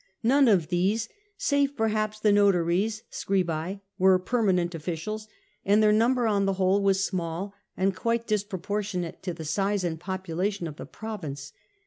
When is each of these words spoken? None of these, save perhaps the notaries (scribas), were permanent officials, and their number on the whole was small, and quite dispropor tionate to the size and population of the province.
None 0.23 0.47
of 0.47 0.69
these, 0.69 1.09
save 1.37 1.77
perhaps 1.77 2.19
the 2.19 2.31
notaries 2.31 3.03
(scribas), 3.11 3.81
were 3.99 4.17
permanent 4.17 4.73
officials, 4.73 5.27
and 5.63 5.83
their 5.83 5.91
number 5.93 6.25
on 6.25 6.45
the 6.47 6.53
whole 6.53 6.81
was 6.81 7.05
small, 7.05 7.53
and 7.77 7.95
quite 7.95 8.25
dispropor 8.25 8.79
tionate 8.81 9.21
to 9.21 9.31
the 9.35 9.45
size 9.45 9.83
and 9.83 9.99
population 9.99 10.65
of 10.65 10.77
the 10.77 10.87
province. 10.87 11.53